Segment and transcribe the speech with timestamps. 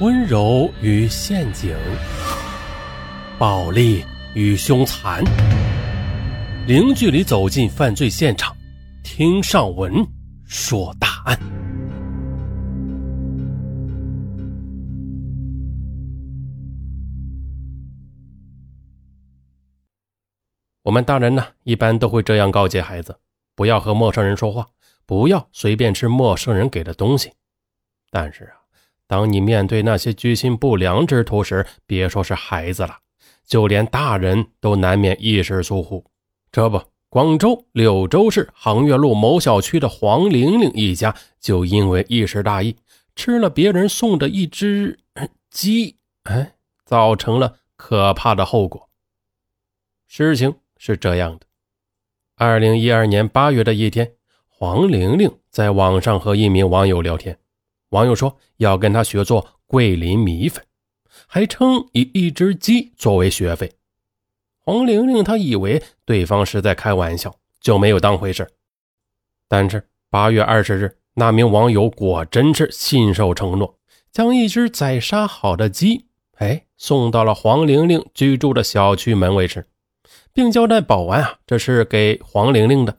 [0.00, 1.72] 温柔与陷阱，
[3.38, 5.22] 暴力与凶残，
[6.66, 8.56] 零距离走进犯罪现场，
[9.04, 10.04] 听上文
[10.46, 11.38] 说大案。
[20.82, 23.16] 我们大人呢，一般都会这样告诫孩子：
[23.54, 24.66] 不要和陌生人说话，
[25.06, 27.32] 不要随便吃陌生人给的东西。
[28.10, 28.63] 但是啊。
[29.06, 32.98] 当你面对那些居心不良之徒时，别说是孩子了，
[33.46, 36.04] 就连大人都难免一时疏忽。
[36.50, 42.76] 这不，广州柳州市杭月路某小区的黄玲玲一家就因为一时大意，
[43.14, 44.98] 吃了别人送的一只
[45.50, 48.88] 鸡，哎，造成了可怕的后果。
[50.06, 51.46] 事情是这样的：
[52.36, 54.12] 二零一二年八月的一天，
[54.48, 57.38] 黄玲玲在网上和一名网友聊天。
[57.94, 60.64] 网友说要跟他学做桂林米粉，
[61.28, 63.70] 还称以一只鸡作为学费。
[64.58, 68.50] 黄玲玲她以为对方是在开玩笑，就没有当回事。
[69.46, 73.78] 但是八月二十日，那名网友果真是信守承诺，
[74.10, 76.06] 将一只宰杀好的鸡，
[76.38, 79.64] 哎，送到了黄玲玲居住的小区门卫室，
[80.32, 82.96] 并交代保安啊，这是给黄玲玲的。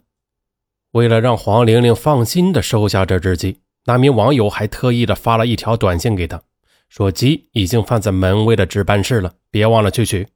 [0.91, 3.59] 为了让黄玲玲放心的收下这只鸡。
[3.85, 6.41] 那名网友还特意的发了一条短信给他，
[6.89, 10.27] 说鸡已经放在门卫的值班室了，别忘了去取。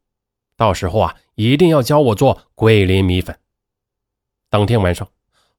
[0.56, 3.36] 到时候啊，一定要教我做桂林米粉。
[4.52, 5.08] 当天晚上，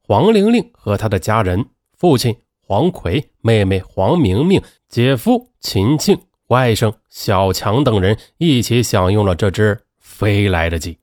[0.03, 1.67] 黄玲玲和她的家人、
[1.99, 6.17] 父亲黄奎、妹妹黄明明、姐夫秦庆、
[6.49, 10.99] 外甥小强等人一起享用了这只飞来的鸡。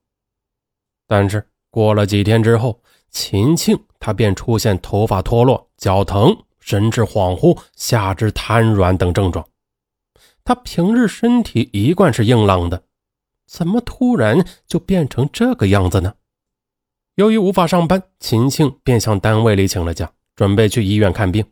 [1.06, 6.38] 但是过了几天之后，秦庆他便出现头发脱落、脚疼。
[6.68, 9.48] 神志恍惚、下肢瘫软等症状，
[10.44, 12.84] 他平日身体一贯是硬朗的，
[13.48, 16.16] 怎么突然就变成这个样子呢？
[17.16, 21.46] 由于无法上班，秦庆便向单位里请了假，准备去医院看病。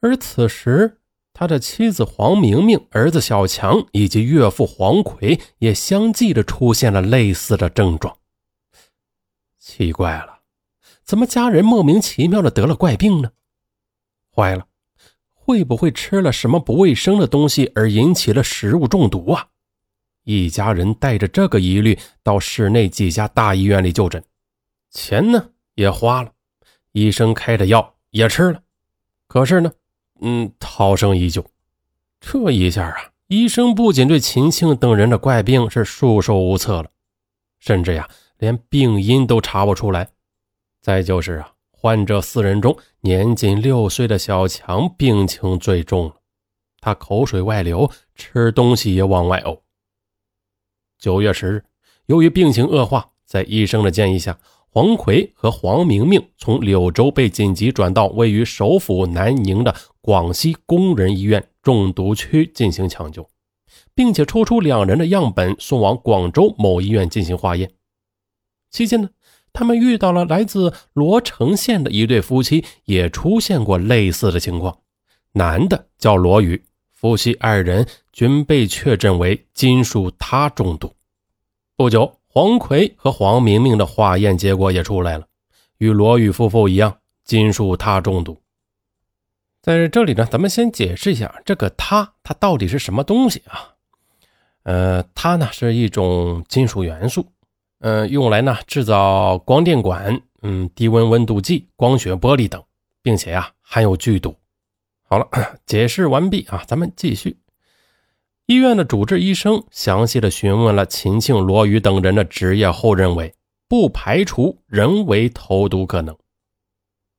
[0.00, 0.98] 而此时，
[1.32, 8.16] 他的妻子黄明明、儿子小强以及岳父黄奎也相继的出现了类似的症状。
[9.60, 10.40] 奇怪了，
[11.04, 13.30] 怎么家人莫名其妙的得了怪病呢？
[14.34, 14.66] 坏了，
[15.32, 19.48] 会不会吃了什么不卫生的东西而引起了食物中毒啊？
[20.24, 24.24] 一家人带着这个疑虑到市内几家大医院里就诊，
[24.90, 26.32] 钱呢也花了，
[26.92, 28.62] 医生开的药也吃了，
[29.28, 29.70] 可是呢，
[30.20, 31.44] 嗯，涛声依旧。
[32.20, 36.90] 这一下啊，医生不仅对秦庆等人的怪病是束手无策了，
[37.58, 38.08] 甚至呀，
[38.38, 40.08] 连病因都查不出来。
[40.80, 41.53] 再就是啊。
[41.84, 46.10] 患者四人中，年仅六岁的小强病情最重，
[46.80, 49.60] 他口水外流，吃东西也往外呕。
[50.98, 51.64] 九月十日，
[52.06, 54.38] 由于病情恶化，在医生的建议下，
[54.70, 63.28] 黄奎和黄明明从柳州被紧急转到位于首府南宁的广西工人医院中毒区进行抢救，
[63.94, 67.70] 并且抽出两人的样本送往广州某医院进行化验。
[68.70, 69.10] 期间呢？
[69.54, 74.76] 他们遇到了来自罗城县的一对夫妻，也出现过类似的情况。
[75.32, 80.92] 男的叫罗宇，夫妻二人均被确诊为金属铊中毒。
[81.76, 85.26] 不久，黄奎和黄明明的化验结果也出来了，
[85.78, 88.36] 与罗宇夫妇一样，金属铊中毒。
[89.62, 93.70] 在这里呢，咱们先解释一下这个铊，它到底是什么东西啊？
[94.64, 97.26] 呃，它呢是一种金属元素。
[97.86, 102.64] 嗯，用来呢制造光电管、嗯低温温度计、光学玻璃等，
[103.02, 104.34] 并且啊含有剧毒。
[105.06, 105.28] 好了，
[105.66, 107.36] 解释完毕啊，咱们继续。
[108.46, 113.34] 医院的主治医生详细的询问了秦庆、罗宇等人的职业后，认为
[113.68, 116.16] 不排除人为投毒可能。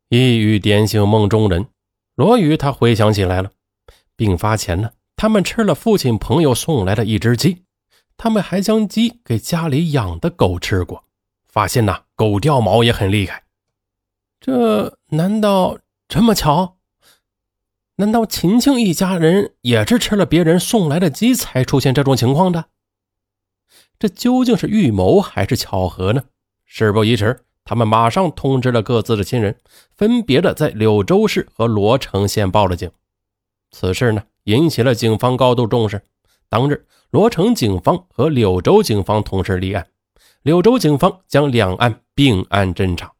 [0.10, 1.68] 一语点醒梦中人，
[2.16, 3.52] 罗宇他回想起来了，
[4.16, 7.65] 病发前呢，他们吃了父亲朋友送来的一只鸡。
[8.18, 11.04] 他们还将鸡给家里养的狗吃过，
[11.48, 13.44] 发现呐，狗掉毛也很厉害。
[14.40, 15.78] 这难道
[16.08, 16.78] 这么巧？
[17.98, 22.66] 难道秦庆一家人也是吃了别人送来的鸡才出现这种情况的？
[23.98, 26.24] 这究竟是预谋还是巧合呢？
[26.66, 29.58] 事不宜迟，他们马上通知了各自的亲人，
[29.96, 32.92] 分别的在柳州市和罗城县报了警。
[33.72, 36.02] 此事呢，引起了警方高度重视。
[36.50, 36.86] 当日。
[37.12, 39.88] 罗城警方和柳州警方同时立案，
[40.42, 43.14] 柳州警方将两案并案侦查。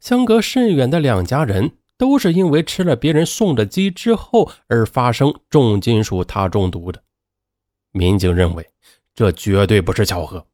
[0.00, 7.02] 相隔甚远的两家人都是因为吃了别人送的鸡之后而发生重金属铊中毒的。
[7.92, 8.68] 民警认为
[9.14, 10.44] 这绝对不是巧合。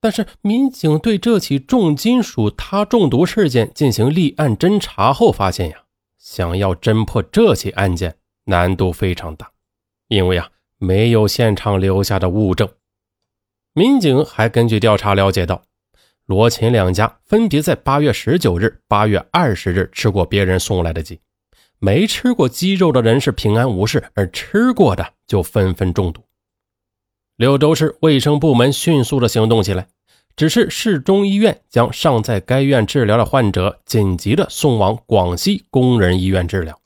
[0.00, 5.84] 但是，民警对这起重金属铊中毒事件进行立案侦查后发现呀，
[6.18, 9.50] 想要侦破这起案件难度非常大，
[10.12, 12.68] 因为啊没有现场留下的物证。
[13.72, 15.62] 民警还根据调查了解到，
[16.26, 21.18] 罗秦两家分别在八月十九日、八月二十日吃过别人送来的鸡，
[21.78, 26.22] 没吃过鸡肉的人是平安无事，而吃过的就纷纷中毒。
[27.36, 29.88] 柳州市卫生部门迅速的行动起来，
[30.36, 36.78] 只是市中医院将尚在该院治疗的患者紧急的送往广西工人医院治疗。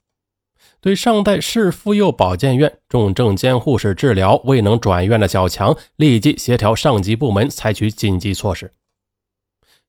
[0.81, 8.73] 对尚代市妇幼保健院重症监护室治疗未能转院的小强，立即协调上级部门采取紧急措施。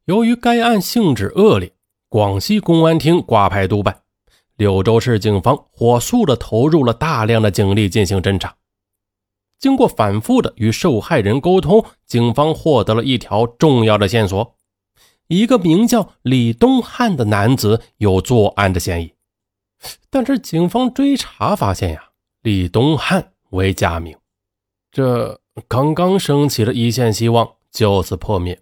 [0.05, 1.71] 由于该案性质恶劣，
[2.09, 3.99] 广西公安厅挂牌督办，
[4.55, 8.55] 柳州市警方火速的投入了大量的警力进行侦查。
[9.59, 14.55] 经过反复的与受害人沟通，警方获得了一条重要的线索：
[15.27, 19.16] 一个名叫李东汉的男子有作案的嫌疑。
[20.09, 22.09] 但是警方追查发现呀，
[22.41, 24.18] 李东汉为假名，
[24.91, 28.59] 这刚刚升起的一线希望就此破灭。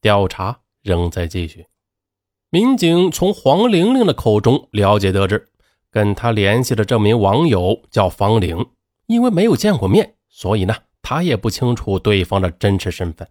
[0.00, 1.66] 调查仍在继续。
[2.50, 5.50] 民警从黄玲玲的口中了解得知，
[5.90, 8.66] 跟他联系的这名网友叫方玲。
[9.06, 13.28] 因为没有见过面，所以呢，他也不清楚对方的真实身份。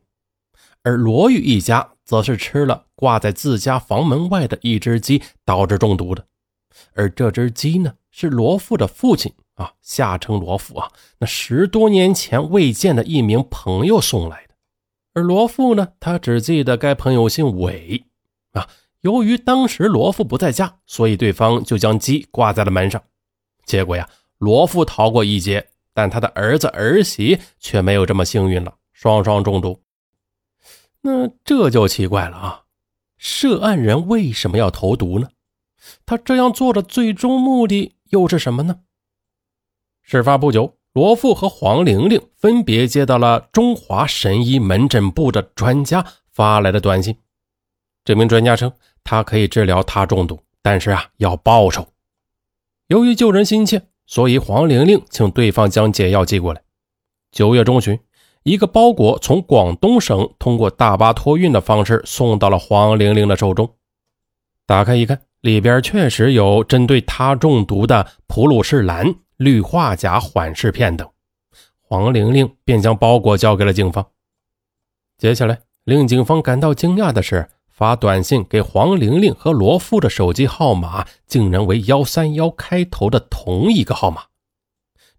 [0.83, 6.25] 而罗玉一家则是吃了挂在自家房门外的一只鸡，导致中毒的。
[6.93, 14.55] 而这只鸡呢，是罗富的父亲啊，下称罗富啊，那十多年前未见的一名朋友送来的。
[15.13, 18.03] 而罗富呢，他只记得该朋友姓韦
[18.53, 18.67] 啊。
[19.01, 23.01] 由于当时罗富不在家，所以对方就将鸡挂在了门上。
[23.65, 24.09] 结果呀。
[24.39, 29.77] 罗富逃过一劫，但他的儿子儿媳却没有这么幸运了，双双中毒。
[31.01, 32.63] 那这就奇怪了啊！
[33.17, 35.27] 涉案人为什么要投毒呢？
[36.05, 38.79] 他这样做的最终目的又是什么呢？
[40.01, 47.15] 事发不久，罗富和黄玲玲分别接到了中华神医门诊部的专家发来的短信。
[48.03, 48.71] 这名专家称，
[49.03, 51.87] 他可以治疗他中毒，但是啊，要报酬。
[52.87, 53.83] 由于救人心切。
[54.11, 56.63] 所以，黄玲玲请对方将解药寄过来。
[57.31, 57.99] 九月中旬，
[58.41, 63.75] 一个包裹从广东省通过大巴托运的方式送到了黄玲玲的手中。
[64.65, 71.07] 打开一看，里边确实有针对他中毒的普鲁士蓝、氯化钾缓释片等。
[71.81, 74.05] 黄玲玲便将包裹交给了警方。
[75.17, 77.49] 接下来，令警方感到惊讶的是。
[77.71, 84.23] 发短信给黄玲玲和罗富的手机号码竟然为幺三幺开头的同一个号码，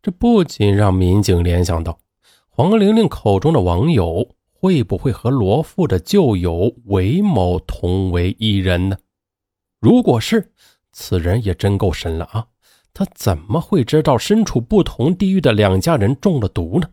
[0.03, 1.99] 这不仅让民警联想到
[2.51, 8.99] 黄玲玲口中的网友会不会和罗富的旧友韦某同为一人呢？
[9.81, 10.53] 如果是，
[10.93, 12.47] 此人也真够神了啊！
[12.93, 16.91] 他怎么会知道身处不同地域的两家人中了毒呢？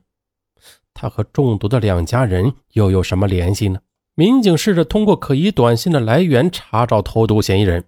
[0.93, 3.81] 他和中毒的两家人又有什么联系呢？
[4.15, 7.83] 民警试着通过可疑短信的来源查找投毒嫌疑人，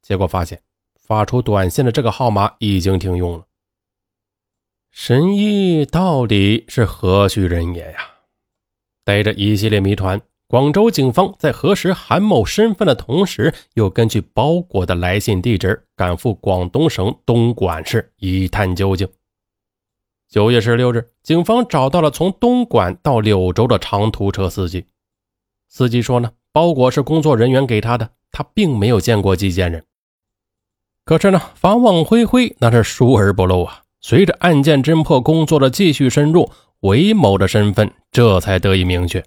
[0.00, 0.62] 结果发现
[0.94, 3.46] 发出短信的这个号码已经停用了。
[4.90, 7.98] 神医到底是何许人也呀？
[9.04, 19.06] 带着一系列谜团，广州警方在核实韩某身份的同时，又根据包裹的来信地址赶赴广东省东莞市一探究竟。
[20.28, 24.84] 九月十六日，警方找到了从东莞到柳州的长途车司机。
[25.68, 29.84] 司机说呢，包裹是工作人员给他的，他并没有见过寄件人。
[31.04, 33.84] 可是呢，法网恢恢，那是疏而不漏啊。
[34.00, 39.24] 随着案件侦破工作的继续深入，韦某的身份这才得以明确。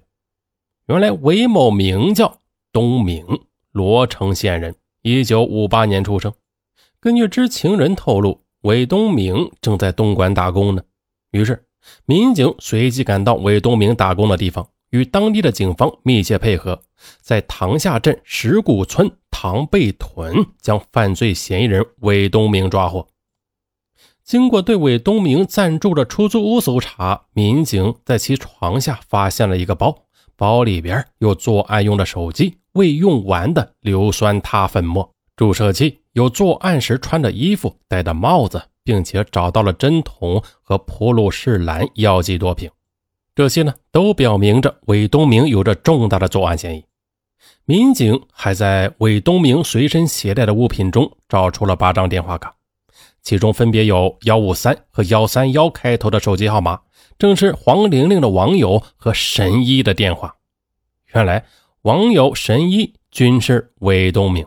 [0.86, 3.24] 原来韦某名叫东明，
[3.72, 6.30] 罗城县人，一九五八年出生。
[7.00, 10.82] 根据知情人透露，韦东明正在东莞打工呢。
[11.30, 11.64] 于是，
[12.04, 14.68] 民警随即赶到韦东明打工的地方。
[14.90, 16.80] 与当地的警方密切配合，
[17.20, 23.08] 在塘下镇石鼓村塘背屯将犯罪嫌疑人韦东明抓获。
[24.22, 30.04] 经过对韦东明暂住的出租屋搜查，民警在其床下发现了一个包，
[30.36, 42.70] 包里边有作案用的手机、未用完的硫酸铊粉末、注射器，有作案时穿的衣服、戴的帽子，并且找到了针筒和普鲁士蓝药剂多瓶。
[43.34, 46.84] 这些呢，都表明着韦东明有着重大的作案嫌疑。
[47.64, 52.54] 民警还在韦东明随身携带的物品中找出了八张电话卡，
[53.22, 56.78] 其中分别有幺五三和幺三幺开头的手机号码，
[57.18, 60.36] 正是黄玲玲的网友和神医的电话。
[61.14, 61.46] 原来，
[61.82, 64.46] 网友神医均是韦东明。